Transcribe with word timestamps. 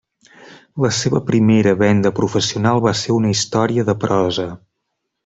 La 0.85 0.89
seva 0.99 1.19
primera 1.27 1.73
venda 1.83 2.11
professional 2.21 2.81
va 2.89 2.95
ser 3.05 3.15
una 3.19 3.35
història 3.37 3.85
de 3.91 3.97
prosa. 4.07 4.49